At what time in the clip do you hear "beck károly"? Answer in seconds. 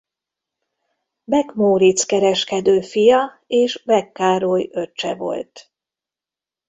3.85-4.69